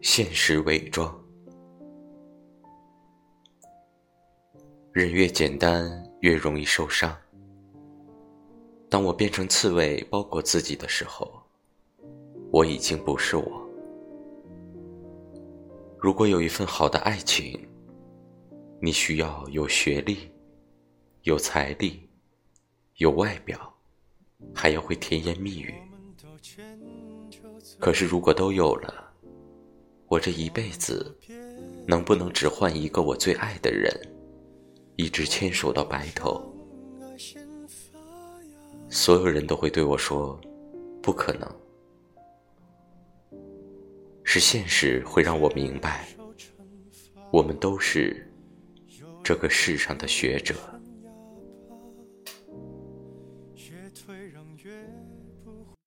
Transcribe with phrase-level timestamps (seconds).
[0.00, 1.12] 现实伪装。
[4.92, 5.90] 人越简单，
[6.20, 7.16] 越容易受伤。
[8.88, 11.42] 当我变成刺猬包裹自己的时候，
[12.50, 13.68] 我已经不是我。
[15.98, 17.68] 如果有一份好的爱情，
[18.80, 20.30] 你需要有学历、
[21.22, 22.08] 有财力、
[22.96, 23.74] 有外表，
[24.54, 25.74] 还要会甜言蜜语。
[27.80, 29.07] 可是如果都有了，
[30.08, 31.14] 我这一辈子
[31.86, 33.92] 能不能只换一个我最爱的人？
[34.96, 36.52] 一直牵手到白头，
[38.88, 40.40] 所有人都会对我说
[41.00, 41.48] ：“不可能。”
[44.24, 46.08] 是现实会让我明白，
[47.30, 48.28] 我们都是
[49.22, 50.54] 这个世上的学者。